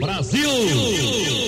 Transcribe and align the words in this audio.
Brasil! 0.00 1.39